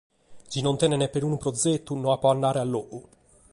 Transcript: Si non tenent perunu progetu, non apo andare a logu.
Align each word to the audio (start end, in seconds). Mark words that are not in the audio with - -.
Si 0.51 0.59
non 0.65 0.77
tenent 0.81 1.11
perunu 1.13 1.37
progetu, 1.43 1.93
non 1.93 2.11
apo 2.13 2.27
andare 2.29 2.57
a 2.57 2.63
logu. 2.65 2.99